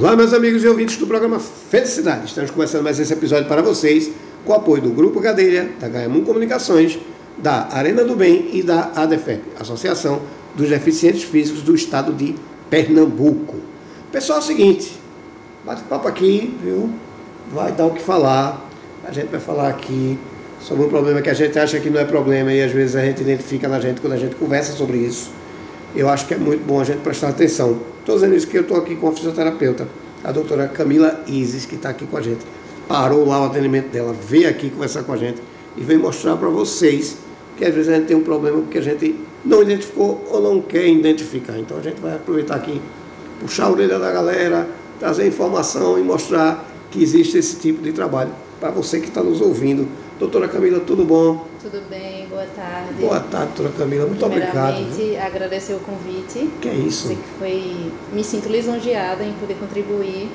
[0.00, 2.26] Olá, meus amigos e ouvintes do programa Felicidade.
[2.26, 4.08] Estamos começando mais esse episódio para vocês
[4.44, 6.96] com o apoio do Grupo Cadeira, da Gaiamum Comunicações,
[7.36, 10.22] da Arena do Bem e da ADEFEP, Associação
[10.54, 12.36] dos Deficientes Físicos do Estado de
[12.70, 13.56] Pernambuco.
[14.12, 14.92] Pessoal, é o seguinte,
[15.64, 16.90] bate-papo aqui, viu?
[17.52, 18.70] Vai dar o que falar.
[19.04, 20.16] A gente vai falar aqui
[20.60, 23.04] sobre um problema que a gente acha que não é problema e às vezes a
[23.04, 25.32] gente identifica na gente quando a gente conversa sobre isso.
[25.96, 27.97] Eu acho que é muito bom a gente prestar atenção.
[28.08, 29.86] Estou dizendo isso que eu estou aqui com a fisioterapeuta,
[30.24, 32.40] a doutora Camila Isis, que está aqui com a gente.
[32.88, 35.42] Parou lá o atendimento dela, veio aqui conversar com a gente
[35.76, 37.18] e veio mostrar para vocês
[37.58, 40.62] que às vezes a gente tem um problema porque a gente não identificou ou não
[40.62, 41.58] quer identificar.
[41.58, 42.80] Então a gente vai aproveitar aqui,
[43.40, 44.66] puxar a orelha da galera,
[44.98, 49.40] trazer informação e mostrar que existe esse tipo de trabalho para você que está nos
[49.40, 49.88] ouvindo.
[50.18, 51.46] Doutora Camila, tudo bom?
[51.62, 52.94] Tudo bem, boa tarde.
[53.00, 54.06] Boa tarde, doutora Camila.
[54.06, 54.74] Muito obrigado.
[54.74, 56.50] Primeiramente, agradecer o convite.
[56.60, 57.08] Que é isso?
[57.08, 60.28] Que foi, me sinto lisonjeada em poder contribuir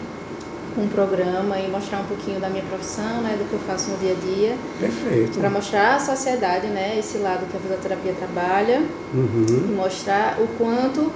[0.74, 3.92] com o programa e mostrar um pouquinho da minha profissão, né, do que eu faço
[3.92, 4.56] no dia a dia.
[4.80, 5.38] Perfeito.
[5.40, 8.82] Para mostrar à sociedade, né, esse lado que a fisioterapia trabalha
[9.14, 9.46] Uhum.
[9.50, 11.12] e mostrar o quanto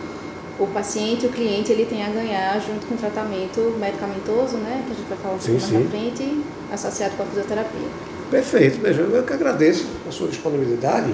[0.59, 4.93] o paciente, o cliente, ele tem a ganhar junto com o tratamento medicamentoso, né, que
[4.93, 6.41] a gente vai falar um pouco mais na frente,
[6.71, 7.87] associado com a fisioterapia.
[8.31, 11.13] Perfeito, veja, eu que agradeço a sua disponibilidade.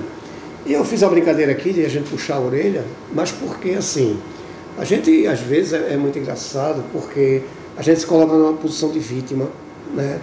[0.65, 4.17] E eu fiz a brincadeira aqui de a gente puxar a orelha, mas porque assim,
[4.77, 7.43] a gente às vezes é, é muito engraçado porque
[7.77, 9.49] a gente se coloca numa posição de vítima,
[9.93, 10.19] né?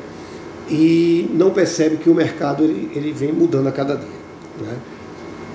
[0.68, 4.08] E não percebe que o mercado ele, ele vem mudando a cada dia.
[4.60, 4.77] Né?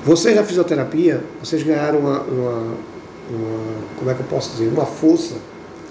[0.03, 2.77] Vocês da fisioterapia, vocês ganharam uma, uma,
[3.98, 5.36] como é que eu posso dizer, uma força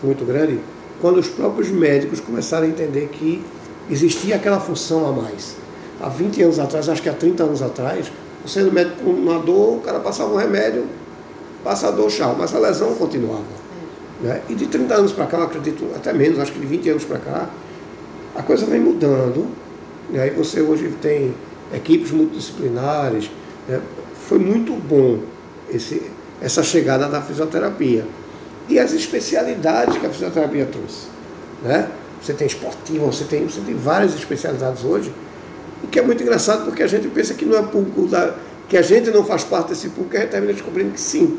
[0.03, 0.61] muito grande
[1.01, 3.45] quando os próprios médicos começaram a entender que
[3.91, 5.57] existia aquela função a mais.
[6.01, 8.11] Há 20 anos atrás, acho que há 30 anos atrás,
[8.57, 10.87] no médico com uma dor, o cara passava um remédio,
[11.63, 13.65] passa a dor, tchau, mas a lesão continuava.
[14.21, 14.43] Né?
[14.49, 17.05] E de 30 anos para cá, eu acredito até menos, acho que de 20 anos
[17.05, 17.51] para cá,
[18.35, 19.47] a coisa vem mudando.
[20.11, 20.29] Né?
[20.29, 21.35] E você hoje tem
[21.73, 23.31] equipes multidisciplinares.
[23.69, 23.81] Né?
[24.29, 25.21] Foi muito bom
[25.71, 26.04] esse,
[26.45, 28.05] essa chegada da fisioterapia.
[28.69, 31.07] E as especialidades que a fisioterapia trouxe.
[31.63, 31.89] Né?
[32.21, 35.13] Você tem esportiva, você tem, você tem várias especialidades hoje.
[35.83, 38.35] O que é muito engraçado porque a gente pensa que não é público, da,
[38.69, 41.39] que a gente não faz parte desse público, a gente termina descobrindo que sim.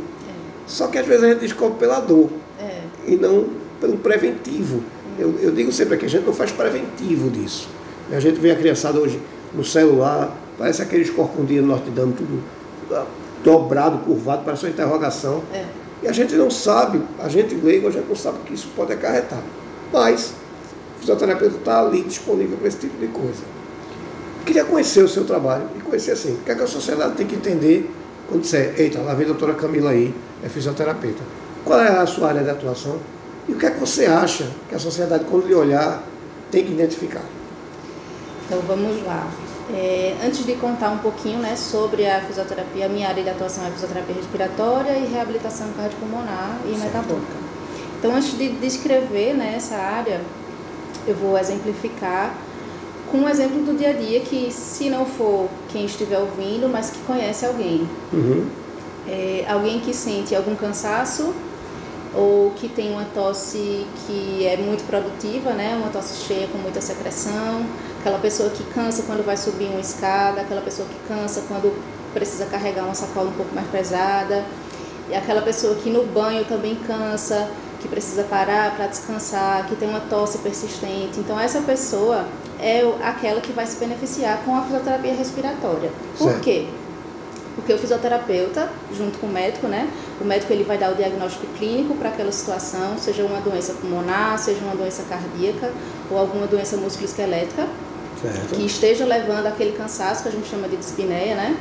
[0.66, 2.30] Só que às vezes a gente descobre pela dor
[2.60, 3.48] É, e não
[3.80, 4.82] pelo preventivo.
[5.20, 7.68] Eu, eu digo sempre que a gente não faz preventivo disso.
[8.12, 9.20] A gente vê a criançada hoje
[9.54, 12.44] no celular, parece aqueles corcundinhos do Notre Dame, tudo
[13.44, 15.44] dobrado, curvado, parece uma interrogação.
[15.54, 15.66] é.
[16.04, 18.68] E a gente não sabe, a gente leigo, a gente não sabe o que isso
[18.76, 19.42] pode acarretar.
[19.92, 20.34] Mas
[20.98, 23.42] o fisioterapeuta está ali disponível para esse tipo de coisa.
[24.46, 27.26] Queria conhecer o seu trabalho e conhecer assim, o que, é que a sociedade tem
[27.26, 27.90] que entender
[28.28, 30.14] quando disser, eita, lá vem a doutora Camila aí,
[30.44, 31.24] é fisioterapeuta.
[31.64, 33.00] Qual é a sua área de atuação?
[33.48, 36.04] E o que é que você acha que a sociedade, quando lhe olhar,
[36.52, 37.24] tem que identificar?
[38.46, 39.28] Então vamos lá.
[39.74, 43.66] É, antes de contar um pouquinho né, sobre a fisioterapia, a minha área de atuação
[43.66, 46.84] é fisioterapia respiratória e reabilitação cardiopulmonar e Certo.
[46.84, 47.34] metabólica.
[47.98, 50.22] Então antes de descrever né, essa área,
[51.08, 52.36] eu vou exemplificar
[53.12, 56.92] com um exemplo do dia a dia que se não for quem estiver ouvindo, mas
[56.92, 57.88] que conhece alguém.
[58.14, 58.48] Uhum.
[59.08, 61.34] É, alguém que sente algum cansaço
[62.16, 65.76] ou que tem uma tosse que é muito produtiva, né?
[65.76, 67.66] Uma tosse cheia com muita secreção,
[68.00, 71.76] aquela pessoa que cansa quando vai subir uma escada, aquela pessoa que cansa quando
[72.14, 74.46] precisa carregar uma sacola um pouco mais pesada,
[75.10, 77.50] e aquela pessoa que no banho também cansa,
[77.82, 81.20] que precisa parar para descansar, que tem uma tosse persistente.
[81.20, 82.26] Então essa pessoa
[82.60, 85.92] é aquela que vai se beneficiar com a fisioterapia respiratória.
[86.18, 86.42] Por Certo.
[86.42, 86.68] quê?
[87.56, 89.88] Porque o fisioterapeuta, junto com o médico, né?
[90.20, 94.38] O médico ele vai dar o diagnóstico clínico para aquela situação, seja uma doença pulmonar,
[94.38, 95.72] seja uma doença cardíaca
[96.12, 97.66] ou alguma doença musculoesquelética
[98.22, 98.56] Certo?
[98.56, 101.58] que esteja levando aquele cansaço que a gente chama de dispneia, né?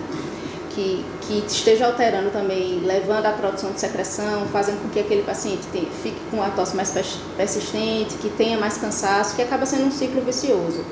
[0.70, 5.62] Que, que esteja alterando também, levando à produção de secreção, fazendo com que aquele paciente
[5.72, 9.84] tenha- fique com a tosse mais pers- persistente, que tenha mais cansaço, que acaba sendo
[9.86, 10.84] um ciclo vicioso.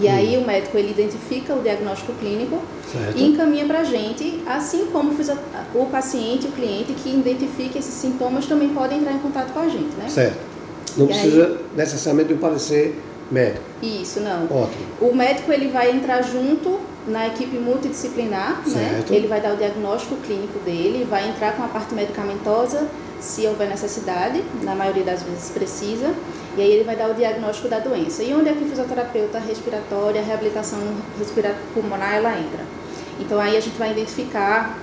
[0.00, 2.58] E aí o médico ele identifica o diagnóstico clínico
[2.90, 3.16] Certo.
[3.18, 5.12] e encaminha para a gente, assim como
[5.74, 9.68] o paciente, o cliente que identifique esses sintomas também pode entrar em contato com a
[9.68, 10.08] gente, né?
[10.08, 10.38] Certo.
[10.96, 13.00] Não E aí- precisa necessariamente de um parecer
[13.30, 13.64] médico.
[13.82, 14.44] Isso, não.
[14.44, 14.84] Ótimo.
[15.00, 18.90] O médico ele vai entrar junto na equipe multidisciplinar, né?
[18.94, 19.12] Certo.
[19.12, 22.86] Ele vai dar o diagnóstico clínico dele, vai entrar com a parte medicamentosa,
[23.20, 26.12] se houver necessidade, na maioria das vezes precisa,
[26.56, 28.22] e aí ele vai dar o diagnóstico da doença.
[28.22, 30.78] E onde é que a fisioterapeuta respiratória, a reabilitação
[31.18, 32.64] respira- pulmonar, ela entra?
[33.20, 34.78] Então aí a gente vai identificar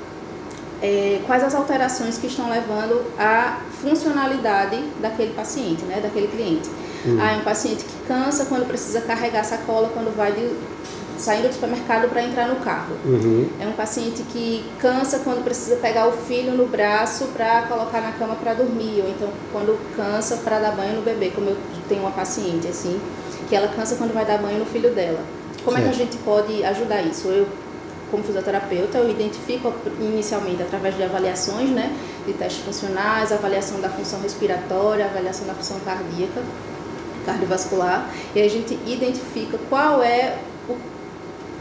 [0.81, 6.69] é, quais as alterações que estão levando à funcionalidade daquele paciente, né, daquele cliente.
[7.05, 7.19] Uhum.
[7.21, 10.49] Ah, é um paciente que cansa quando precisa carregar sacola quando vai de,
[11.21, 12.95] saindo do supermercado para entrar no carro.
[13.05, 13.49] Uhum.
[13.59, 18.11] É um paciente que cansa quando precisa pegar o filho no braço para colocar na
[18.11, 21.57] cama para dormir, ou então quando cansa para dar banho no bebê, como eu
[21.87, 22.99] tenho uma paciente assim,
[23.47, 25.19] que ela cansa quando vai dar banho no filho dela.
[25.63, 25.89] Como certo.
[25.89, 27.27] é que a gente pode ajudar isso?
[27.27, 27.47] Eu
[28.11, 31.95] como fisioterapeuta, eu identifico inicialmente através de avaliações, né,
[32.27, 36.43] de testes funcionais, avaliação da função respiratória, avaliação da função cardíaca,
[37.25, 40.37] cardiovascular, e a gente identifica qual é
[40.67, 40.75] o,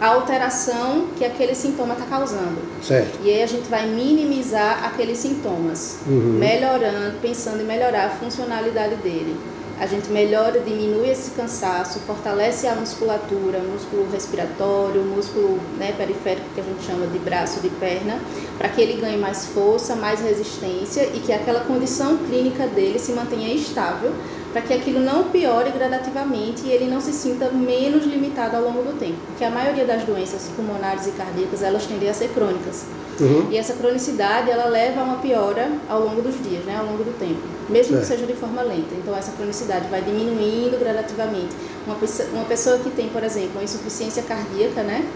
[0.00, 2.58] a alteração que aquele sintoma está causando.
[2.82, 3.18] Certo.
[3.22, 6.38] E aí a gente vai minimizar aqueles sintomas, uhum.
[6.38, 9.36] melhorando, pensando em melhorar a funcionalidade dele
[9.80, 16.60] a gente melhora, diminui esse cansaço, fortalece a musculatura, músculo respiratório, músculo né, periférico que
[16.60, 18.20] a gente chama de braço, de perna,
[18.58, 23.12] para que ele ganhe mais força, mais resistência e que aquela condição clínica dele se
[23.12, 24.12] mantenha estável,
[24.52, 28.82] para que aquilo não piore gradativamente e ele não se sinta menos limitado ao longo
[28.82, 32.84] do tempo, porque a maioria das doenças pulmonares e cardíacas elas tendem a ser crônicas.
[33.20, 33.48] Uhum.
[33.50, 37.04] E essa cronicidade ela leva a uma piora ao longo dos dias, né, ao longo
[37.04, 38.00] do tempo, mesmo é.
[38.00, 38.94] que seja de forma lenta.
[38.94, 41.54] Então essa cronicidade vai diminuindo gradativamente.
[41.86, 45.06] Uma pessoa, uma pessoa que tem, por exemplo, uma insuficiência cardíaca, né,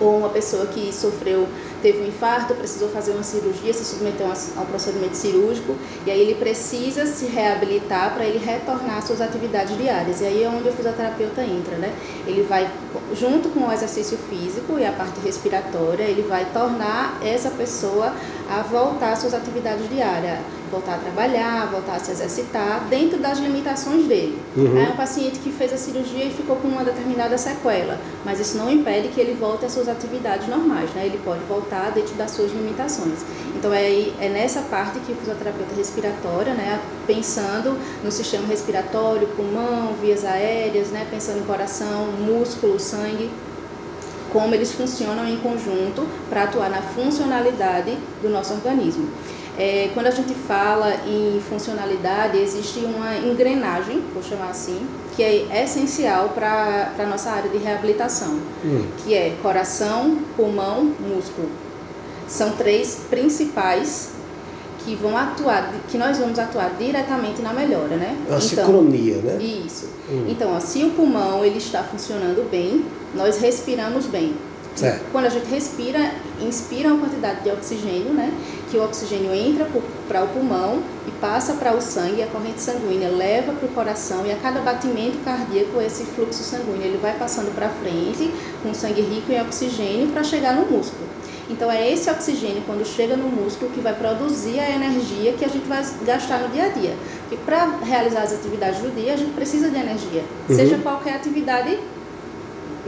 [0.00, 1.46] ou uma pessoa que sofreu
[1.82, 5.76] teve um infarto, precisou fazer uma cirurgia, se submeteu a um procedimento cirúrgico,
[6.06, 10.20] e aí ele precisa se reabilitar para ele retornar às suas atividades diárias.
[10.20, 11.94] E aí é onde o fisioterapeuta entra, né?
[12.26, 12.70] Ele vai,
[13.14, 18.12] junto com o exercício físico e a parte respiratória, ele vai tornar essa pessoa
[18.48, 20.38] a voltar às suas atividades diárias,
[20.76, 24.38] voltar a trabalhar, voltar a se exercitar, dentro das limitações dele.
[24.54, 24.78] Uhum.
[24.78, 28.58] É um paciente que fez a cirurgia e ficou com uma determinada sequela, mas isso
[28.58, 31.06] não impede que ele volte às suas atividades normais, né?
[31.06, 33.24] Ele pode voltar dentro das suas limitações.
[33.56, 39.94] Então é, é nessa parte que o fisioterapeuta respiratória, né, pensando no sistema respiratório, pulmão,
[40.00, 43.30] vias aéreas, né, pensando em coração, músculo, sangue,
[44.30, 49.08] como eles funcionam em conjunto para atuar na funcionalidade do nosso organismo.
[49.58, 55.64] É, quando a gente fala em funcionalidade, existe uma engrenagem, vou chamar assim, que é
[55.64, 58.86] essencial para a nossa área de reabilitação, hum.
[58.98, 61.48] que é coração, pulmão, músculo.
[62.28, 64.16] São três principais
[64.84, 68.16] que vão atuar, que nós vamos atuar diretamente na melhora, né?
[68.20, 69.42] A então, sincronia, né?
[69.42, 69.88] Isso.
[70.08, 70.26] Hum.
[70.28, 74.34] Então, ó, se o pulmão ele está funcionando bem, nós respiramos bem.
[74.76, 75.06] Certo.
[75.10, 78.30] Quando a gente respira, inspira uma quantidade de oxigênio, né?
[78.70, 79.66] Que o oxigênio entra
[80.06, 84.26] para o pulmão e passa para o sangue, a corrente sanguínea leva para o coração
[84.26, 88.30] e a cada batimento cardíaco esse fluxo sanguíneo ele vai passando para frente
[88.62, 91.06] com sangue rico em oxigênio para chegar no músculo.
[91.48, 95.48] Então é esse oxigênio quando chega no músculo que vai produzir a energia que a
[95.48, 96.94] gente vai gastar no dia a dia.
[97.20, 100.56] Porque para realizar as atividades do dia a gente precisa de energia, uhum.
[100.56, 101.78] seja qualquer atividade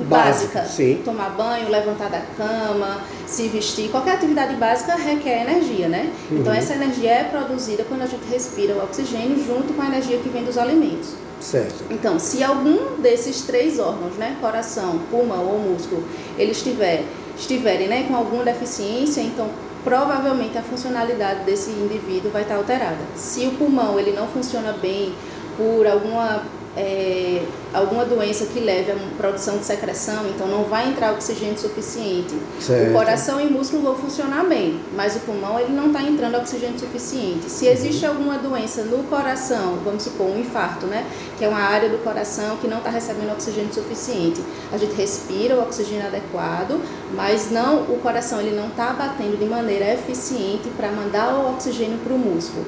[0.04, 0.64] básica.
[0.64, 1.02] Sim.
[1.04, 6.12] Tomar banho, levantar da cama, se vestir, qualquer atividade básica requer energia, né?
[6.30, 6.38] Uhum.
[6.38, 10.18] Então essa energia é produzida quando a gente respira o oxigênio junto com a energia
[10.18, 11.14] que vem dos alimentos.
[11.40, 11.84] Certo.
[11.90, 16.02] Então, se algum desses três órgãos, né, coração, pulmão ou músculo,
[16.36, 17.04] ele estiver
[17.38, 19.48] estiverem, né, com alguma deficiência, então
[19.84, 22.98] provavelmente a funcionalidade desse indivíduo vai estar alterada.
[23.14, 25.14] Se o pulmão ele não funciona bem
[25.56, 26.42] por alguma
[26.78, 27.42] é,
[27.74, 32.34] alguma doença que leve a produção de secreção, então não vai entrar oxigênio suficiente.
[32.60, 32.90] Certo.
[32.90, 36.78] O coração e músculo vão funcionar bem, mas o pulmão ele não está entrando oxigênio
[36.78, 37.50] suficiente.
[37.50, 38.12] Se existe uhum.
[38.12, 41.04] alguma doença no coração, vamos supor um infarto, né,
[41.36, 44.40] que é uma área do coração que não está recebendo oxigênio suficiente,
[44.72, 46.80] a gente respira o oxigênio adequado,
[47.12, 51.98] mas não o coração ele não está batendo de maneira eficiente para mandar o oxigênio
[51.98, 52.64] para o músculo.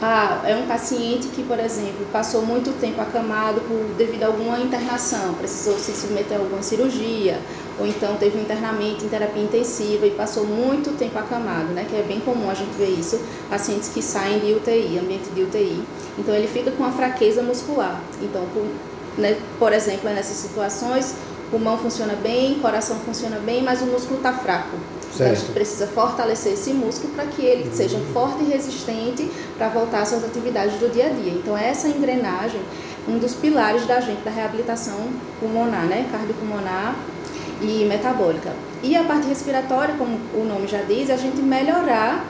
[0.00, 4.58] Ah, é um paciente que, por exemplo, passou muito tempo acamado por, devido a alguma
[4.58, 7.40] internação, precisou se submeter a alguma cirurgia,
[7.78, 11.86] ou então teve um internamento em terapia intensiva e passou muito tempo acamado, né?
[11.88, 15.42] Que é bem comum a gente ver isso, pacientes que saem de UTI, ambiente de
[15.42, 15.82] UTI.
[16.18, 17.98] Então ele fica com a fraqueza muscular.
[18.20, 18.66] Então, por,
[19.16, 21.14] né, por exemplo, nessas situações,
[21.50, 24.76] pulmão funciona bem, coração funciona bem, mas o músculo está fraco.
[25.12, 25.32] Certo.
[25.32, 27.74] A gente precisa fortalecer esse músculo para que ele uhum.
[27.74, 31.32] seja forte e resistente para voltar às suas atividades do dia a dia.
[31.32, 32.60] Então, essa engrenagem,
[33.08, 35.08] um dos pilares da gente da reabilitação
[35.40, 36.06] pulmonar, né?
[36.10, 36.96] Cardiopulmonar
[37.62, 38.52] e metabólica.
[38.82, 42.26] E a parte respiratória, como o nome já diz, é a gente melhorar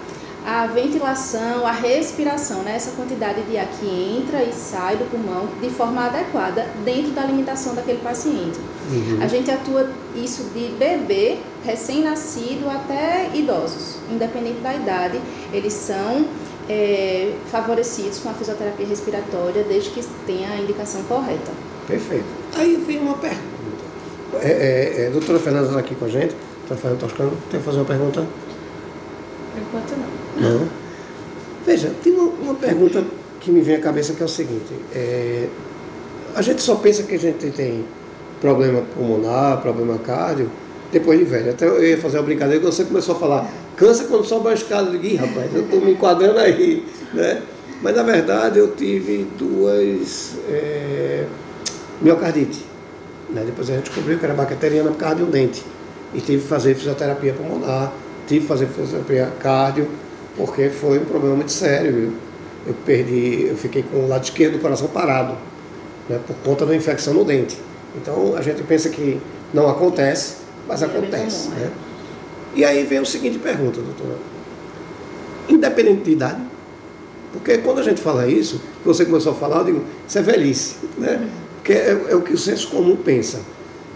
[0.46, 2.76] a ventilação, a respiração, né?
[2.76, 7.24] essa quantidade de ar que entra e sai do pulmão de forma adequada dentro da
[7.24, 8.56] limitação daquele paciente.
[8.88, 9.18] Uhum.
[9.20, 15.20] A gente atua isso de bebê recém-nascido até idosos, independente da idade,
[15.52, 16.24] eles são
[16.68, 21.50] é, favorecidos com a fisioterapia respiratória desde que tenha a indicação correta.
[21.88, 22.24] Perfeito.
[22.54, 23.44] Aí vem uma pergunta.
[24.40, 26.36] É, é, é, doutora Fernanda está aqui com a gente.
[26.68, 28.24] Doutora Fernanda Toscano, quer fazer uma pergunta?
[29.56, 30.50] Por enquanto não.
[30.50, 30.68] Não.
[31.64, 33.02] Veja, tem uma, pergunta
[33.40, 34.72] que me vem à cabeça que é o seguinte.
[34.94, 35.48] É,
[36.34, 37.84] a gente só pensa que a gente tem
[38.40, 40.50] problema pulmonar, problema cardio,
[40.92, 41.50] depois de velho.
[41.50, 44.54] Até eu ia fazer uma brincadeira que você começou a falar, cansa quando sobe a
[44.54, 44.90] escada.
[44.90, 46.84] Eu digo, rapaz, eu estou me enquadrando aí.
[47.14, 47.42] Né?
[47.82, 51.24] Mas na verdade eu tive duas é,
[52.00, 52.64] miocardite.
[53.30, 53.42] Né?
[53.44, 55.64] Depois a gente descobriu que era bacteriana por causa de um dente.
[56.14, 57.92] E tive que fazer fisioterapia pulmonar,
[58.26, 59.88] tive que fazer fisioterapia cardio,
[60.36, 61.92] porque foi um problema muito sério.
[61.92, 62.12] Viu?
[62.66, 65.34] Eu perdi, eu fiquei com o lado esquerdo do coração parado,
[66.08, 66.20] né?
[66.26, 67.56] por conta da infecção no dente.
[67.96, 69.20] Então a gente pensa que
[69.54, 71.48] não acontece, mas é acontece.
[71.50, 71.70] Né?
[71.70, 72.58] É.
[72.58, 74.16] E aí vem o seguinte pergunta, doutora.
[75.48, 76.40] Independente de idade,
[77.32, 80.76] porque quando a gente fala isso, você começou a falar, eu digo, isso é velhice,
[80.96, 81.28] né?
[81.56, 83.40] Porque é, é o que o senso comum pensa.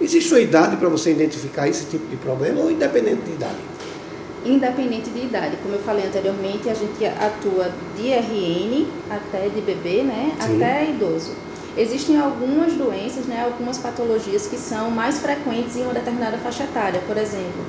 [0.01, 3.57] Existe uma idade para você identificar esse tipo de problema ou independente de idade?
[4.45, 10.03] Independente de idade, como eu falei anteriormente, a gente atua de RN até de bebê,
[10.03, 10.33] né?
[10.41, 10.57] Sim.
[10.57, 11.35] Até idoso.
[11.77, 17.01] Existem algumas doenças, né, algumas patologias que são mais frequentes em uma determinada faixa etária,
[17.07, 17.65] por exemplo,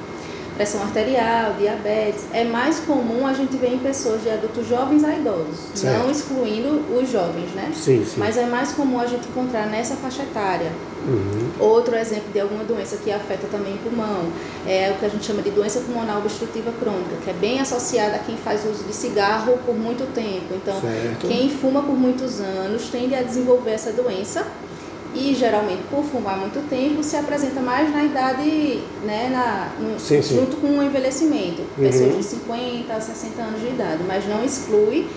[0.61, 2.25] pressão arterial, diabetes.
[2.31, 5.97] É mais comum a gente ver em pessoas de adultos jovens a idosos, certo.
[5.97, 7.71] não excluindo os jovens, né?
[7.73, 8.19] Sim, sim.
[8.19, 10.71] Mas é mais comum a gente encontrar nessa faixa etária.
[11.03, 11.49] Uhum.
[11.59, 14.31] Outro exemplo de alguma doença que afeta também o pulmão
[14.67, 18.17] é o que a gente chama de doença pulmonar obstrutiva crônica, que é bem associada
[18.17, 20.53] a quem faz uso de cigarro por muito tempo.
[20.53, 21.27] Então, certo.
[21.27, 24.45] quem fuma por muitos anos tende a desenvolver essa doença
[25.13, 30.21] e geralmente por fumar muito tempo se apresenta mais na idade, né, na, no, sim,
[30.21, 30.35] sim.
[30.35, 31.83] junto com o envelhecimento, uhum.
[31.83, 35.07] pessoas de 50 a 60 anos de idade, mas não exclui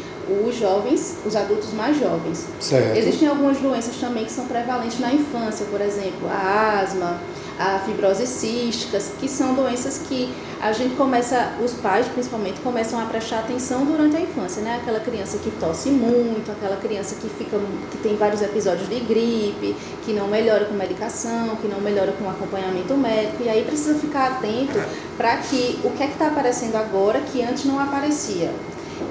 [0.47, 2.47] os jovens, os adultos mais jovens.
[2.59, 2.97] Certo.
[2.97, 7.21] Existem algumas doenças também que são prevalentes na infância, por exemplo, a asma,
[7.59, 13.05] a fibrose cística, que são doenças que a gente começa, os pais principalmente, começam a
[13.05, 14.79] prestar atenção durante a infância, né?
[14.81, 17.59] Aquela criança que tosse muito, aquela criança que fica,
[17.91, 22.29] que tem vários episódios de gripe, que não melhora com medicação, que não melhora com
[22.29, 24.83] acompanhamento médico, e aí precisa ficar atento
[25.17, 28.51] para que o que é que está aparecendo agora que antes não aparecia.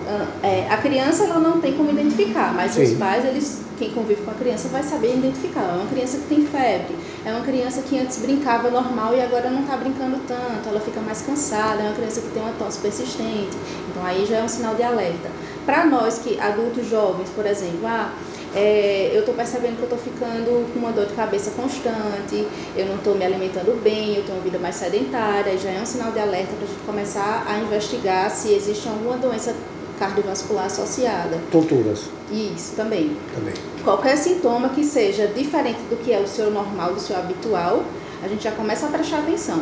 [0.07, 2.83] Ah, é, a criança ela não tem como identificar, mas Sim.
[2.83, 5.61] os pais, eles, quem convive com a criança vai saber identificar.
[5.61, 9.49] É uma criança que tem febre, é uma criança que antes brincava normal e agora
[9.49, 12.79] não está brincando tanto, ela fica mais cansada, é uma criança que tem uma tosse
[12.79, 13.57] persistente.
[13.89, 15.29] Então aí já é um sinal de alerta.
[15.65, 18.11] Para nós que adultos jovens, por exemplo, ah,
[18.55, 22.85] é, eu estou percebendo que eu estou ficando com uma dor de cabeça constante, eu
[22.85, 26.11] não estou me alimentando bem, eu tenho uma vida mais sedentária, já é um sinal
[26.11, 29.55] de alerta para a gente começar a investigar se existe alguma doença
[29.97, 31.39] cardiovascular associada.
[31.51, 32.09] Tonturas.
[32.31, 33.15] Isso, também.
[33.33, 33.53] Também.
[33.83, 37.83] Qualquer sintoma que seja diferente do que é o seu normal, do seu habitual,
[38.23, 39.61] a gente já começa a prestar atenção.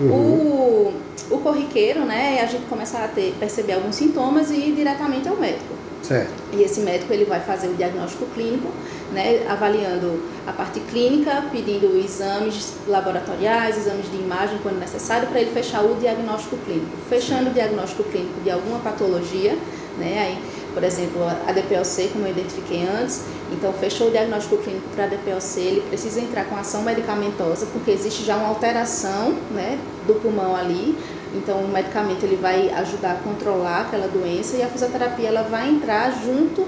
[0.00, 0.10] Uhum.
[0.10, 0.94] O,
[1.30, 5.36] o corriqueiro, né, a gente começa a ter, perceber alguns sintomas e ir diretamente ao
[5.36, 5.79] médico.
[6.02, 6.32] Certo.
[6.52, 8.68] E esse médico ele vai fazer o diagnóstico clínico,
[9.12, 15.50] né, avaliando a parte clínica, pedindo exames laboratoriais, exames de imagem quando necessário, para ele
[15.50, 16.96] fechar o diagnóstico clínico.
[17.08, 17.50] Fechando Sim.
[17.50, 19.56] o diagnóstico clínico de alguma patologia,
[19.98, 20.38] né, aí,
[20.72, 25.08] por exemplo, a DPOC, como eu identifiquei antes, então fechou o diagnóstico clínico para a
[25.08, 30.54] DPOC, ele precisa entrar com ação medicamentosa, porque existe já uma alteração né, do pulmão
[30.56, 30.96] ali,
[31.34, 35.68] então o medicamento ele vai ajudar a controlar aquela doença e a fisioterapia ela vai
[35.68, 36.66] entrar junto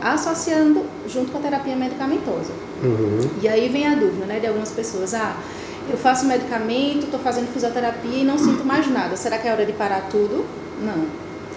[0.00, 2.52] associando junto com a terapia medicamentosa.
[2.82, 3.28] Uhum.
[3.40, 5.36] E aí vem a dúvida, né, de algumas pessoas, ah,
[5.90, 9.16] eu faço medicamento, estou fazendo fisioterapia e não sinto mais nada.
[9.16, 10.44] Será que é hora de parar tudo?
[10.80, 11.06] Não.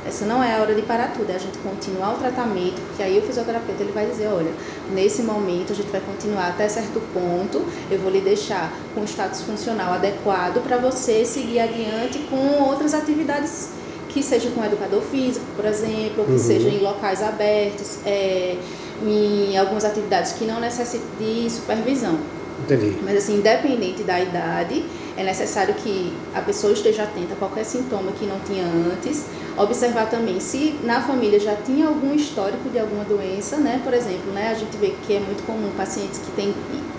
[0.07, 3.01] Essa não é a hora de parar tudo, é a gente continuar o tratamento, porque
[3.01, 4.51] aí o fisioterapeuta ele vai dizer, olha,
[4.93, 9.05] nesse momento a gente vai continuar até certo ponto, eu vou lhe deixar com o
[9.05, 13.69] status funcional adequado para você seguir adiante com outras atividades
[14.09, 16.37] que seja com educador físico, por exemplo, ou que uhum.
[16.37, 18.57] seja em locais abertos, é,
[19.03, 22.17] em algumas atividades que não necessitem de supervisão.
[22.63, 22.95] Entendi.
[23.03, 24.85] Mas assim, independente da idade,
[25.17, 29.25] é necessário que a pessoa esteja atenta a qualquer sintoma que não tinha antes,
[29.57, 33.79] Observar também se na família já tinha algum histórico de alguma doença, né?
[33.85, 36.53] Por exemplo, né, a gente vê que é muito comum pacientes que têm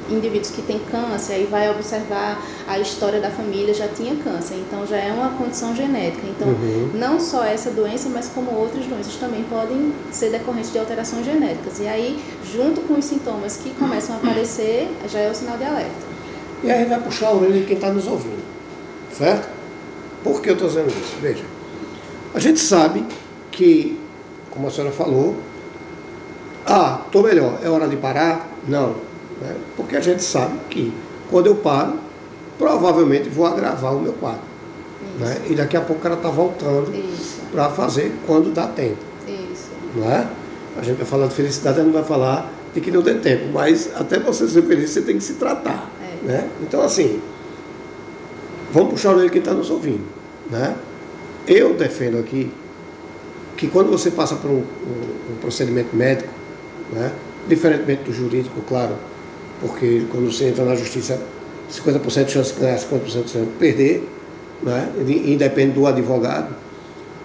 [0.09, 4.87] indivíduos que têm câncer, aí vai observar a história da família já tinha câncer, então
[4.87, 6.27] já é uma condição genética.
[6.27, 6.93] Então, uhum.
[6.95, 11.81] não só essa doença, mas como outras doenças também podem ser decorrentes de alterações genéticas.
[11.81, 15.65] E aí, junto com os sintomas que começam a aparecer, já é o sinal de
[15.65, 16.06] alerta.
[16.67, 18.43] E aí vai puxar a orelha de quem está nos ouvindo,
[19.17, 19.49] certo?
[20.25, 21.17] Por que eu estou dizendo isso?
[21.23, 21.45] Veja,
[22.35, 23.05] a gente sabe
[23.53, 23.97] que,
[24.51, 25.37] como a senhora falou,
[26.67, 28.49] ah, estou melhor, é hora de parar?
[28.67, 28.97] Não.
[29.41, 29.55] Né?
[29.77, 30.93] Porque a gente sabe que
[31.31, 32.01] quando eu paro,
[32.59, 34.41] provavelmente vou agravar o meu quadro.
[35.21, 35.43] Né?
[35.49, 36.93] E daqui a pouco ela está voltando
[37.53, 38.99] para fazer quando dá tempo.
[39.29, 39.71] Isso.
[39.95, 40.27] Não é?
[40.77, 43.53] A gente vai falar de felicidade, ela não vai falar de que não tem tempo,
[43.53, 45.89] mas até você ser feliz você tem que se tratar.
[46.27, 46.51] Né?
[46.61, 47.21] Então assim,
[48.73, 50.05] vamos puxar o orelha quem está nos ouvindo.
[50.51, 50.75] Né?
[51.47, 52.51] Eu defendo aqui
[53.57, 56.29] que quando você passa por um, um, um procedimento médico,
[56.93, 57.13] né?
[57.49, 58.97] diferentemente do jurídico, claro,
[59.61, 61.19] porque quando você entra na justiça,
[61.71, 64.09] 50% de chance de ganhar, 50% de chance de perder,
[64.63, 64.93] né?
[65.07, 66.55] independe do advogado.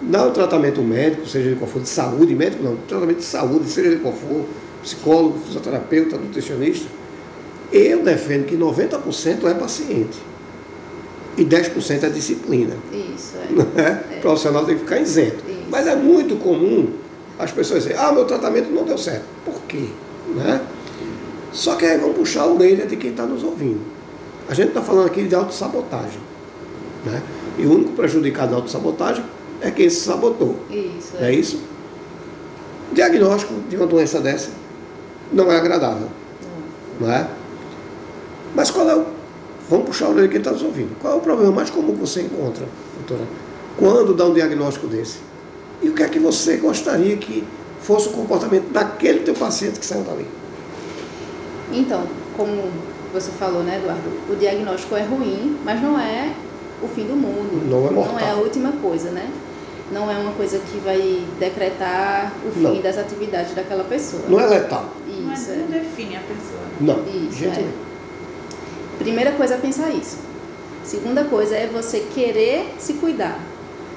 [0.00, 3.88] Não tratamento médico, seja ele qual for, de saúde, médico não, tratamento de saúde, seja
[3.88, 4.46] ele qual for,
[4.82, 6.88] psicólogo, fisioterapeuta, nutricionista,
[7.72, 10.18] eu defendo que 90% é paciente
[11.36, 12.74] e 10% é disciplina.
[12.92, 13.52] Isso, é.
[13.52, 14.04] Né?
[14.10, 14.18] é.
[14.18, 15.42] O profissional tem que ficar isento.
[15.48, 15.62] Isso.
[15.70, 16.92] Mas é muito comum
[17.38, 19.24] as pessoas dizerem, ah, meu tratamento não deu certo.
[19.44, 19.86] Por quê?
[20.34, 20.60] Né?
[21.52, 23.80] Só que aí vamos puxar a orelha de quem está nos ouvindo.
[24.48, 26.20] A gente está falando aqui de autossabotagem.
[27.04, 27.22] Né?
[27.58, 29.24] E o único prejudicado da autossabotagem
[29.60, 30.56] é quem se sabotou.
[30.70, 31.14] Isso.
[31.14, 31.60] Não é, é isso?
[32.92, 34.50] Diagnóstico de uma doença dessa
[35.32, 36.08] não é agradável.
[37.00, 37.26] Não, não é?
[38.54, 39.06] Mas qual é o.
[39.68, 40.96] Vamos puxar a orelha de quem está nos ouvindo.
[41.00, 42.66] Qual é o problema mais comum que você encontra,
[42.96, 43.26] doutora?
[43.78, 45.18] Quando dá um diagnóstico desse?
[45.80, 47.44] E o que é que você gostaria que
[47.80, 50.26] fosse o comportamento daquele teu paciente que saiu dali?
[51.72, 52.04] Então,
[52.36, 52.70] como
[53.12, 54.10] você falou, né, Eduardo?
[54.30, 56.32] O diagnóstico é ruim, mas não é
[56.82, 57.68] o fim do mundo.
[57.68, 58.14] Não é mortal.
[58.14, 59.30] Não é a última coisa, né?
[59.90, 62.80] Não é uma coisa que vai decretar o fim não.
[62.80, 64.22] das atividades daquela pessoa.
[64.28, 64.88] Não é letal.
[65.06, 65.22] Isso.
[65.22, 65.80] Mas não é.
[65.80, 66.62] define a pessoa.
[66.80, 67.68] Não, isso, gente é.
[68.98, 70.18] Primeira coisa é pensar isso.
[70.84, 73.38] Segunda coisa é você querer se cuidar.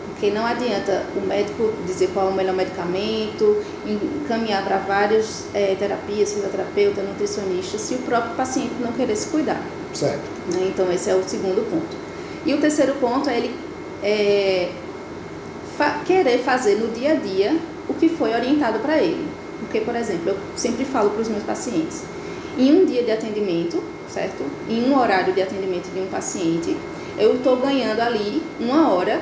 [0.08, 5.76] Porque não adianta o médico dizer qual é o melhor medicamento, encaminhar para várias é,
[5.76, 9.62] terapias, fisioterapeuta, nutricionista, se o próprio paciente não querer se cuidar.
[9.94, 10.24] Certo.
[10.54, 10.72] Né?
[10.74, 11.98] Então, esse é o segundo ponto.
[12.46, 13.56] E o terceiro ponto é ele
[14.02, 14.70] é,
[15.78, 17.58] fa querer fazer no dia a dia
[17.90, 19.28] o que foi orientado para ele.
[19.60, 22.04] Porque, por exemplo, eu sempre falo para os meus pacientes,
[22.58, 23.84] em um dia de atendimento,
[24.16, 24.46] certo?
[24.70, 26.76] Em um horário de atendimento de um paciente,
[27.18, 29.22] eu estou ganhando ali uma hora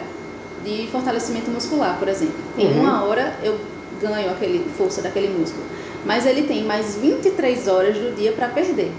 [0.63, 2.35] de fortalecimento muscular, por exemplo.
[2.57, 2.81] Em uhum.
[2.81, 3.57] uma hora eu
[3.99, 5.63] ganho aquele força daquele músculo.
[6.05, 8.91] Mas ele tem mais 23 horas do dia para perder.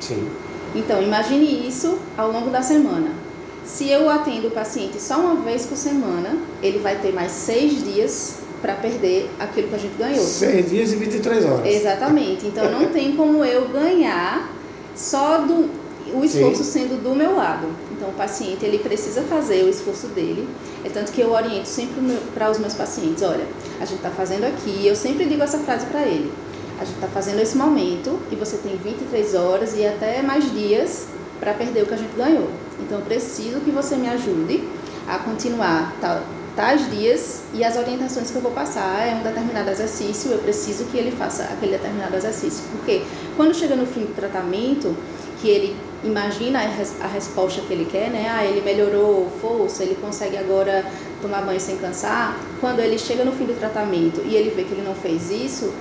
[0.00, 0.28] Sim.
[0.74, 3.10] Então, imagine isso ao longo da semana.
[3.64, 7.82] Se eu atendo o paciente só uma vez por semana, ele vai ter mais seis
[7.82, 10.24] dias para perder aquilo que a gente ganhou.
[10.24, 11.66] Seis dias e 23 horas.
[11.66, 12.46] Exatamente.
[12.46, 14.55] Então não tem como eu ganhar
[14.96, 15.70] só do,
[16.14, 16.80] o esforço Sim.
[16.88, 17.68] sendo do meu lado.
[17.92, 20.48] Então o paciente ele precisa fazer o esforço dele.
[20.84, 22.00] É tanto que eu oriento sempre
[22.34, 23.46] para os meus pacientes, olha,
[23.80, 26.32] a gente está fazendo aqui, eu sempre digo essa frase para ele.
[26.78, 31.06] A gente está fazendo esse momento e você tem 23 horas e até mais dias
[31.40, 32.48] para perder o que a gente ganhou.
[32.80, 34.62] Então, eu preciso que você me ajude
[35.08, 35.94] a continuar
[36.56, 40.86] tais dias e as orientações que eu vou passar é um determinado exercício, eu preciso
[40.86, 42.64] que ele faça aquele determinado exercício.
[42.72, 43.04] Porque
[43.36, 44.96] quando chega no fim do tratamento,
[45.40, 48.26] que ele imagina a resposta que ele quer, né?
[48.30, 50.84] Ah, ele melhorou força, ele consegue agora
[51.20, 52.38] tomar banho sem cansar.
[52.60, 55.72] Quando ele chega no fim do tratamento e ele vê que ele não fez isso,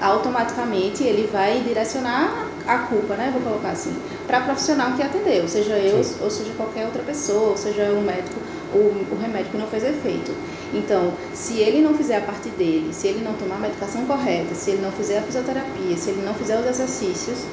[0.00, 3.30] automaticamente ele vai direcionar a culpa, né?
[3.32, 6.16] Vou colocar assim, para profissional que atendeu, seja eu Sim.
[6.22, 8.38] ou seja qualquer outra pessoa, seja o médico,
[8.74, 10.32] o, o remédio que não fez efeito.
[10.72, 14.54] Então, se ele não fizer a parte dele, se ele não tomar a medicação correta,
[14.54, 17.44] se ele não fizer a fisioterapia, se ele não fizer os exercícios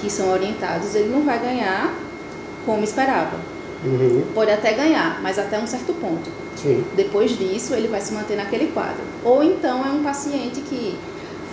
[0.00, 1.94] que são orientados, ele não vai ganhar
[2.64, 3.36] como esperava.
[3.84, 4.24] Uhum.
[4.34, 6.30] Pode até ganhar, mas até um certo ponto.
[6.56, 6.84] Sim.
[6.96, 9.02] Depois disso, ele vai se manter naquele quadro.
[9.22, 10.98] Ou então é um paciente que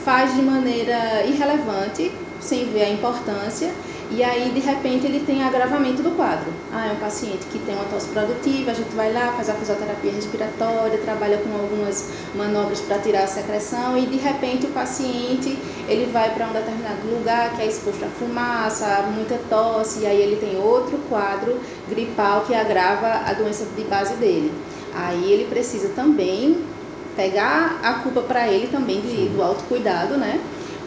[0.03, 3.71] faz de maneira irrelevante, sem ver a importância,
[4.15, 6.51] e aí de repente ele tem agravamento do quadro.
[6.71, 9.53] Ah, é um paciente que tem uma tosse produtiva, a gente vai lá, faz a
[9.53, 15.57] fisioterapia respiratória, trabalha com algumas manobras para tirar a secreção e de repente o paciente
[15.87, 20.21] ele vai para um determinado lugar que é exposto à fumaça, muita tosse, e aí
[20.21, 24.53] ele tem outro quadro gripal que agrava a doença de base dele.
[24.93, 26.63] Aí ele precisa também
[27.15, 30.39] pegar a culpa para ele também de, do autocuidado, né?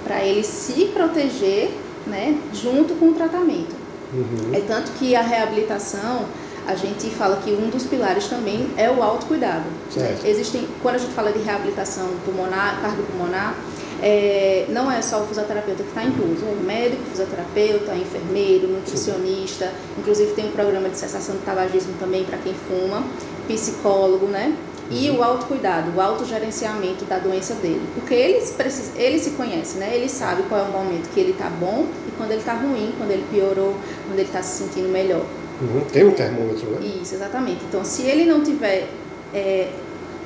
[0.05, 1.71] Para ele se proteger,
[2.07, 2.39] né?
[2.53, 3.75] Junto com o tratamento.
[4.13, 4.55] Uhum.
[4.55, 6.27] É tanto que a reabilitação,
[6.67, 9.65] a gente fala que um dos pilares também é o autocuidado.
[9.91, 10.25] Certo.
[10.25, 13.55] Existem, quando a gente fala de reabilitação pulmonar, cardiopulmonar,
[14.03, 20.35] É, não é só o fisioterapeuta que está incluso, é médico, fisioterapeuta, enfermeiro, nutricionista, inclusive
[20.35, 23.03] tem um programa de cessação de tabagismo também para quem fuma,
[23.49, 24.55] psicólogo, né?
[24.91, 27.83] E o autocuidado, o autogerenciamento da doença dele.
[27.95, 29.95] Porque ele, precisa, ele se conhece, né?
[29.95, 32.93] Ele sabe qual é o momento que ele está bom e quando ele está ruim,
[32.97, 33.75] quando ele piorou,
[34.07, 35.25] quando ele está se sentindo melhor.
[35.61, 35.81] Uhum.
[35.93, 36.87] Tem um termômetro, né?
[37.03, 37.65] Isso, exatamente.
[37.69, 38.89] Então, se ele não tiver
[39.35, 39.71] é,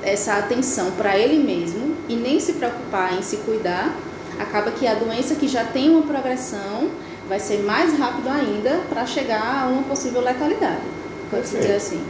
[0.02, 3.94] essa atenção para ele mesmo e nem se preocupar em se cuidar,
[4.38, 6.90] acaba que a doença que já tem uma progressão
[7.28, 10.82] vai ser mais rápido ainda para chegar a uma possível letalidade.
[11.30, 12.02] Pode-se dizer assim.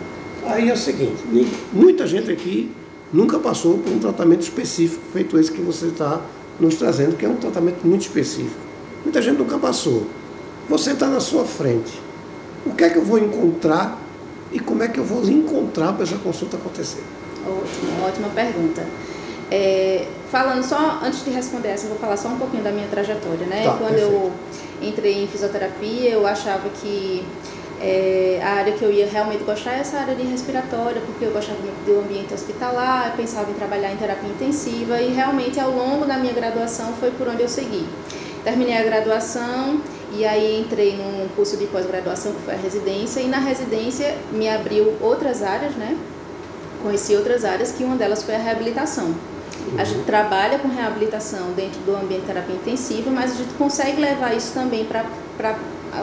[0.46, 1.22] Aí é o seguinte,
[1.72, 2.70] muita gente aqui
[3.12, 6.20] nunca passou por um tratamento específico feito esse que você está
[6.59, 8.61] nos trazendo, que é um tratamento muito específico.
[9.05, 10.07] Muita gente nunca passou.
[10.68, 11.92] Você está na sua frente.
[12.64, 13.98] O que é que eu vou encontrar
[14.53, 17.03] e como é que eu vou encontrar para essa consulta acontecer?
[17.46, 18.85] Ótimo, ótima pergunta.
[19.50, 22.87] É, falando só, antes de responder essa, eu vou falar só um pouquinho da minha
[22.88, 23.64] trajetória, né?
[23.64, 24.12] Tá, Quando perfeito.
[24.12, 24.33] eu
[24.81, 27.24] entrei em fisioterapia, eu achava que
[27.80, 31.30] é, a área que eu ia realmente gostar é essa área de respiratória, porque eu
[31.30, 35.70] gostava muito do ambiente hospitalar, eu pensava em trabalhar em terapia intensiva e realmente ao
[35.70, 37.86] longo da minha graduação foi por onde eu segui.
[38.44, 39.80] Terminei a graduação
[40.12, 44.46] e aí entrei num curso de pós-graduação que foi a residência e na residência me
[44.46, 45.96] abriu outras áreas, né?
[46.82, 49.14] Conheci outras áreas que uma delas foi a reabilitação.
[49.78, 54.00] A gente trabalha com reabilitação dentro do ambiente de terapia intensiva, mas a gente consegue
[54.00, 55.04] levar isso também para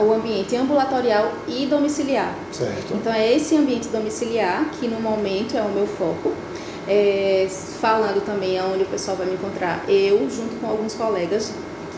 [0.01, 2.35] o ambiente ambulatorial e domiciliar.
[2.51, 2.93] Certo.
[2.93, 6.33] Então é esse ambiente domiciliar que no momento é o meu foco.
[6.87, 7.47] É,
[7.81, 11.51] falando também aonde o pessoal vai me encontrar, eu junto com alguns colegas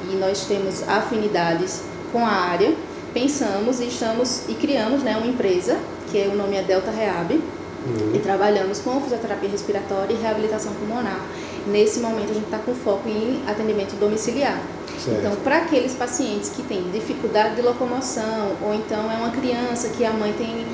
[0.03, 2.73] que nós temos afinidades com a área,
[3.13, 5.77] pensamos e estamos e criamos né, uma empresa
[6.09, 7.39] que é o nome é Delta Reab
[7.85, 8.13] Uhum.
[8.13, 11.21] e trabalhamos com fisioterapia respiratória e reabilitação pulmonar.
[11.67, 14.59] Nesse momento a gente está com foco em atendimento domiciliar.
[14.99, 15.19] Certo.
[15.19, 20.03] Então, para aqueles pacientes que têm dificuldade de locomoção, ou então é uma criança que
[20.03, 20.65] a mãe tem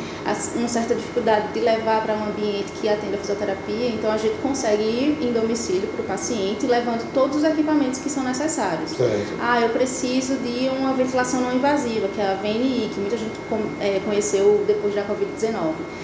[0.56, 4.36] uma certa dificuldade de levar para um ambiente que atende a fisioterapia, então a gente
[4.42, 8.92] consegue ir em domicílio para o paciente, levando todos os equipamentos que são necessários.
[8.92, 9.34] Certo.
[9.40, 13.34] Ah, eu preciso de uma ventilação não invasiva, que é a VNI, que muita gente
[13.80, 15.56] é, conheceu depois da Covid-19.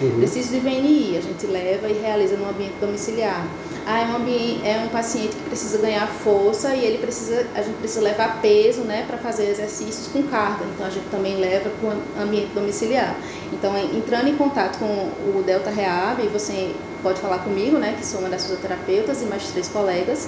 [0.02, 0.18] Uhum.
[0.20, 3.48] Preciso de VNI, a gente leva e realiza no ambiente domiciliar.
[3.88, 7.64] Ah, é um, ambiente, é um paciente que precisa ganhar força e ele precisa, a
[7.64, 10.64] gente precisa levar peso, né, para fazer exercícios com carga.
[10.76, 13.16] Então a gente também leva para o ambiente domiciliar.
[13.52, 18.06] Então, é, entrando em contato com o Delta Reab, você pode falar comigo, né, que
[18.06, 20.28] sou uma das fisioterapeutas e mais três colegas.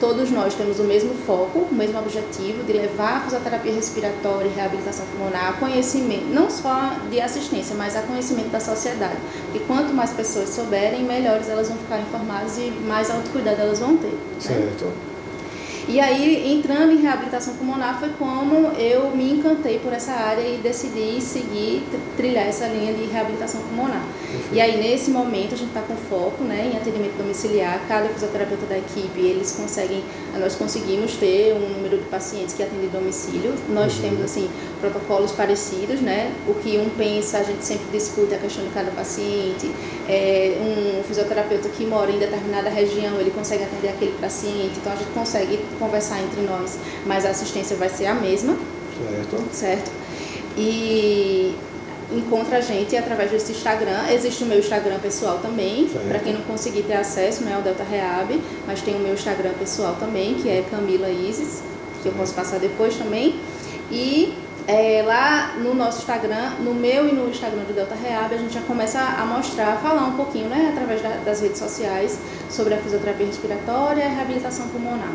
[0.00, 4.54] Todos nós temos o mesmo foco, o mesmo objetivo de levar a fisioterapia respiratória e
[4.54, 9.18] reabilitação pulmonar a conhecimento, não só de assistência, mas a conhecimento da sociedade.
[9.54, 13.98] E quanto mais pessoas souberem, melhores elas vão ficar informadas e mais autocuidado elas vão
[13.98, 14.16] ter.
[14.54, 14.72] né?
[15.90, 20.58] E aí, entrando em reabilitação pulmonar, foi como eu me encantei por essa área e
[20.58, 24.04] decidi seguir, tr- trilhar essa linha de reabilitação pulmonar.
[24.52, 27.80] E aí, nesse momento, a gente está com foco né, em atendimento domiciliar.
[27.88, 30.04] Cada fisioterapeuta da equipe, eles conseguem,
[30.38, 33.54] nós conseguimos ter um número de pacientes que atendem domicílio.
[33.70, 34.46] Nós temos, assim,
[34.82, 36.30] protocolos parecidos, né?
[36.46, 39.70] O que um pensa, a gente sempre discute a questão de cada paciente.
[40.06, 44.74] É, um fisioterapeuta que mora em determinada região, ele consegue atender aquele paciente.
[44.76, 48.56] Então, a gente consegue conversar entre nós, mas a assistência vai ser a mesma
[49.10, 49.44] Certo.
[49.52, 49.90] certo?
[50.56, 51.54] E
[52.10, 54.08] encontra a gente através desse Instagram.
[54.10, 57.62] Existe o meu Instagram pessoal também, para quem não conseguir ter acesso, não é o
[57.62, 61.62] Delta Reab, mas tem o meu Instagram pessoal também, que é Camila Isis,
[62.02, 63.36] que eu posso passar depois também.
[63.90, 64.34] E
[64.66, 68.52] é, lá no nosso Instagram, no meu e no Instagram do Delta Reab, a gente
[68.54, 72.18] já começa a mostrar, a falar um pouquinho, né, através da- das redes sociais,
[72.50, 75.12] sobre a fisioterapia respiratória e a reabilitação pulmonar.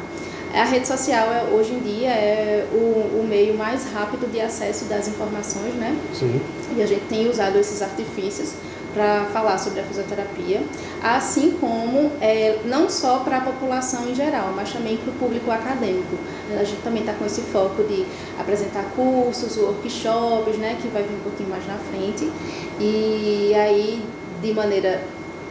[0.54, 4.86] A rede social é, hoje em dia é o, o meio mais rápido de acesso
[4.86, 5.98] das informações, né?
[6.14, 6.40] Sim.
[6.78, 8.54] E a gente tem usado esses artifícios
[8.94, 10.62] para falar sobre a fisioterapia,
[11.02, 15.50] assim como é, não só para a população em geral, mas também para o público
[15.50, 16.16] acadêmico.
[16.52, 18.06] A gente também está com esse foco de
[18.40, 22.32] apresentar cursos, workshops, né, que vai vir um pouquinho mais na frente.
[22.80, 24.06] E aí,
[24.44, 25.02] de maneira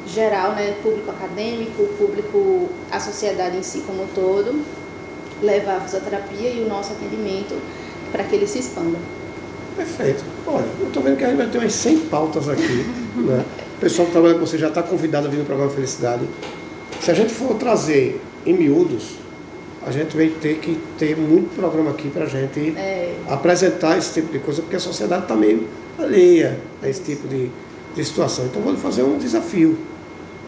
[0.07, 4.65] geral, né, público acadêmico, público, a sociedade em si como um todo,
[5.43, 7.55] levar a fisioterapia e o nosso atendimento
[8.11, 8.99] para que ele se expanda.
[9.77, 10.23] Perfeito.
[10.47, 12.87] Olha, eu estou vendo que a gente vai ter umas 100 pautas aqui.
[13.17, 13.45] né?
[13.77, 16.25] O pessoal que trabalha com você já está convidado a vir no programa Felicidade.
[17.01, 19.17] Se a gente for trazer em miúdos,
[19.85, 24.15] a gente vai ter que ter muito programa aqui para a gente É, apresentar esse
[24.15, 25.67] tipo de coisa, porque a sociedade está meio
[25.99, 27.51] alheia a esse tipo de,
[27.95, 28.45] de situação.
[28.45, 29.77] Então, vou fazer um desafio.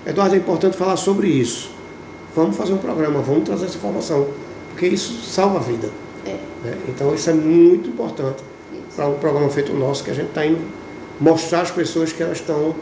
[0.07, 1.71] Eduardo, é importante falar sobre isso.
[2.37, 4.29] Vamos fazer um programa, vamos trazer essa informação
[4.75, 5.89] porque isso salva a vida.
[6.27, 6.37] É.
[6.65, 6.79] Né?
[6.89, 8.43] Então isso é muito importante
[8.95, 10.61] para um programa feito nosso, que a gente está indo
[11.21, 12.75] mostrar às pessoas que elas estão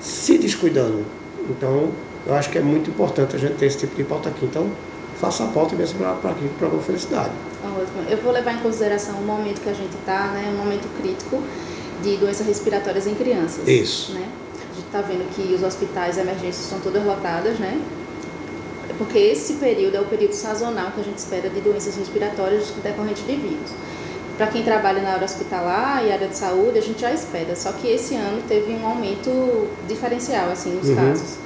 [0.00, 1.04] se descuidando.
[1.48, 1.90] Então,
[2.26, 4.44] eu acho que é muito importante a gente ter esse tipo de pauta aqui.
[4.44, 4.70] Então,
[5.20, 7.30] faça a pauta e venha para aqui, para o programa Felicidade.
[7.64, 8.10] Ótimo.
[8.10, 11.42] Eu vou levar em consideração o momento que a gente está, né, um momento crítico
[12.02, 13.66] de doenças respiratórias em crianças.
[13.68, 14.12] Isso.
[14.12, 14.28] Né?
[14.54, 17.80] A gente está vendo que os hospitais e emergências estão todas lotadas, né?
[19.00, 23.26] Porque esse período é o período sazonal que a gente espera de doenças respiratórias decorrentes
[23.26, 23.70] de vírus.
[24.36, 27.56] Para quem trabalha na área hospitalar e área de saúde, a gente já espera.
[27.56, 30.96] Só que esse ano teve um aumento diferencial assim nos Uhum.
[30.96, 31.36] casos.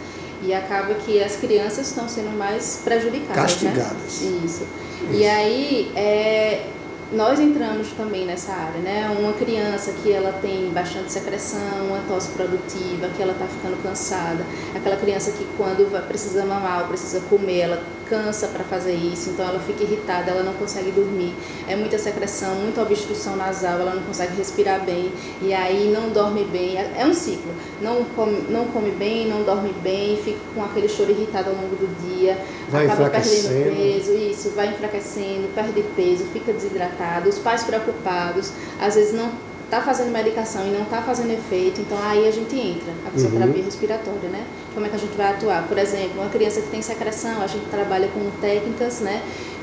[0.43, 3.37] E acaba que as crianças estão sendo mais prejudicadas.
[3.37, 4.21] Castigadas.
[4.21, 4.41] Né?
[4.45, 4.67] Isso.
[5.13, 6.67] E aí, é,
[7.15, 9.17] nós entramos também nessa área, né?
[9.19, 14.45] Uma criança que ela tem bastante secreção, uma tosse produtiva, que ela está ficando cansada,
[14.75, 19.31] aquela criança que quando vai, precisa mamar ou precisa comer, ela cansa para fazer isso,
[19.31, 21.35] então ela fica irritada, ela não consegue dormir.
[21.67, 26.45] É muita secreção, muita obstrução nasal, ela não consegue respirar bem e aí não dorme
[26.45, 26.77] bem.
[26.77, 27.53] É é um ciclo.
[27.81, 31.77] Não come, não come bem, não dorme bem, fica com aquele choro irritado ao longo
[31.77, 37.63] do dia, Vai acaba perdendo peso, isso, vai enfraquecendo, perde peso, fica desidratado, os pais
[37.65, 39.31] preocupados, às vezes não
[39.65, 43.57] está fazendo medicação e não está fazendo efeito, então aí a gente entra, a fisioterapia
[43.61, 43.65] Uhum.
[43.65, 44.45] respiratória, né?
[44.73, 45.67] Como é que a gente vai atuar?
[45.67, 49.23] Por exemplo, uma criança que tem secreção, a gente trabalha com técnicas, né?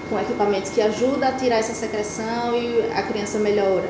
[0.10, 3.90] Com equipamentos que ajudam a tirar essa secreção e a criança melhora.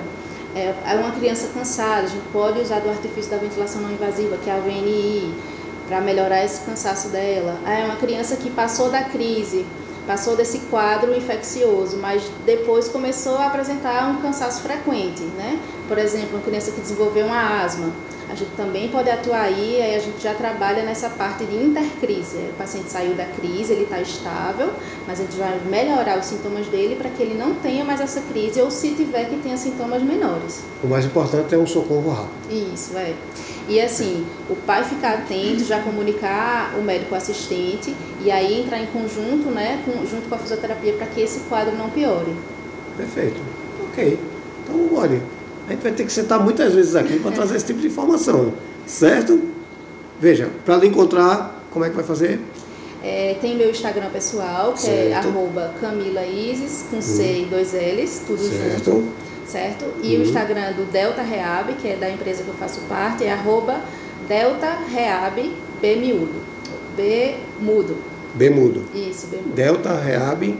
[0.53, 4.37] É, é uma criança cansada, a gente pode usar do artifício da ventilação não invasiva,
[4.43, 5.33] que é a VNI,
[5.87, 7.57] para melhorar esse cansaço dela.
[7.65, 9.65] É uma criança que passou da crise,
[10.07, 15.59] passou desse quadro infeccioso, mas depois começou a apresentar um cansaço frequente, né?
[15.87, 17.91] Por exemplo, uma criança que desenvolveu uma asma,
[18.31, 22.37] a gente também pode atuar aí, aí a gente já trabalha nessa parte de intercrise.
[22.37, 24.71] O paciente saiu da crise, ele está estável,
[25.05, 28.21] mas a gente vai melhorar os sintomas dele para que ele não tenha mais essa
[28.21, 30.63] crise, ou se tiver que tenha sintomas menores.
[30.81, 32.73] O mais importante é um socorro rápido.
[32.73, 33.13] Isso, é.
[33.71, 38.87] E assim, o pai ficar atento, já comunicar o médico assistente e aí entrar em
[38.87, 42.35] conjunto, né, com- junto com a fisioterapia para que esse quadro não piore.
[42.97, 43.39] Perfeito.
[43.89, 44.19] Ok.
[44.63, 45.21] Então, olha,
[45.69, 48.51] a gente vai ter que sentar muitas vezes aqui para trazer esse tipo de informação.
[48.85, 49.39] Certo?
[50.19, 52.41] Veja, para lhe encontrar, como é que vai fazer?
[53.01, 55.29] É, tem meu Instagram pessoal, que é Certo.
[55.29, 59.07] arroba Camila Isis, com C e dois L's, tudo junto.
[59.51, 59.85] Certo?
[60.01, 60.21] E Uhum.
[60.21, 63.81] o Instagram do Delta Reab, que é da empresa que eu faço parte, é arroba
[64.27, 66.41] Delta Reab B miúdo.
[66.95, 67.97] B mudo.
[68.33, 68.85] B mudo.
[68.95, 69.53] Isso, B mudo.
[69.53, 70.57] Delta Reab,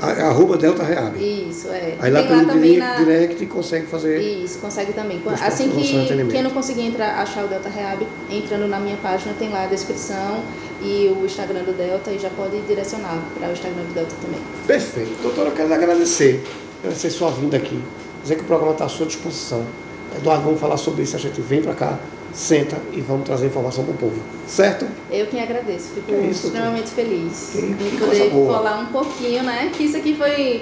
[0.00, 1.16] arroba Delta Reab.
[1.18, 1.94] Isso, é.
[1.98, 3.04] Aí lá Tem pelo também direct, na...
[3.04, 4.20] direct consegue fazer.
[4.20, 5.20] Isso, consegue também.
[5.42, 9.48] Assim que quem não conseguir entrar, achar o Delta Reab, entrando na minha página, tem
[9.48, 10.42] lá a descrição
[10.80, 14.40] e o Instagram do Delta e já pode direcionar para o Instagram do Delta também.
[14.66, 15.10] Perfeito.
[15.22, 16.44] Doutora, eu quero agradecer.
[16.86, 17.80] Agradecer sua vinda aqui.
[18.22, 19.64] Dizer que o programa está à sua disposição.
[20.16, 21.16] Eduardo, vamos falar sobre isso.
[21.16, 21.98] A gente vem para cá,
[22.32, 24.20] senta e vamos trazer informação para o povo.
[24.46, 24.86] Certo?
[25.10, 29.42] Eu quem agradeço, fico Que isso, extremamente feliz Que- que de poder falar um pouquinho,
[29.42, 29.70] né?
[29.76, 30.60] Que isso aqui foi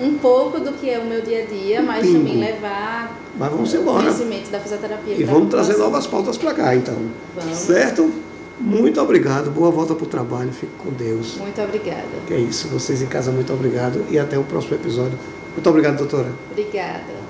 [0.00, 2.18] um pouco do que é o meu dia a dia, mas pingo.
[2.20, 4.02] também levar Mas vamos o embora.
[4.04, 5.14] conhecimento da fisioterapia.
[5.14, 5.90] E vamos trazer população.
[5.92, 6.96] novas pautas para cá, então.
[7.38, 7.56] Vamos.
[7.58, 8.10] Certo?
[8.58, 9.50] Muito obrigado.
[9.50, 10.50] Boa volta para o trabalho.
[10.50, 11.36] Fique com Deus.
[11.36, 12.04] Muito obrigada.
[12.26, 12.68] Que é isso.
[12.68, 14.02] Vocês em casa, muito obrigado.
[14.10, 15.18] E até o próximo episódio.
[15.56, 16.28] Muito obrigado, doutora.
[16.50, 17.25] Obrigada.